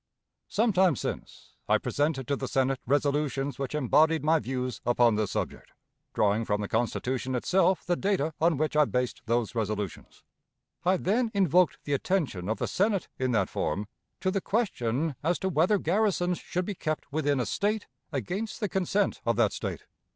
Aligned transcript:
Some 0.47 0.73
time 0.73 0.95
since 0.95 1.53
I 1.69 1.77
presented 1.77 2.27
to 2.27 2.35
the 2.35 2.47
Senate 2.47 2.79
resolutions 2.87 3.59
which 3.59 3.75
embodied 3.75 4.23
my 4.23 4.39
views 4.39 4.81
upon 4.83 5.13
this 5.13 5.29
subject, 5.29 5.73
drawing 6.15 6.43
from 6.43 6.59
the 6.59 6.67
Constitution 6.67 7.35
itself 7.35 7.85
the 7.85 7.95
data 7.95 8.33
on 8.41 8.57
which 8.57 8.75
I 8.75 8.85
based 8.85 9.21
those 9.27 9.53
resolutions. 9.53 10.23
I 10.83 10.97
then 10.97 11.29
invoked 11.35 11.77
the 11.83 11.93
attention 11.93 12.49
of 12.49 12.57
the 12.57 12.67
Senate 12.67 13.09
in 13.19 13.29
that 13.33 13.47
form 13.47 13.87
to 14.21 14.31
the 14.31 14.41
question 14.41 15.13
as 15.21 15.37
to 15.37 15.49
whether 15.49 15.77
garrisons 15.77 16.39
should 16.39 16.65
be 16.65 16.73
kept 16.73 17.13
within 17.13 17.39
a 17.39 17.45
State 17.45 17.85
against 18.11 18.59
the 18.59 18.69
consent 18.69 19.21
of 19.23 19.35
that 19.35 19.53
State. 19.53 19.85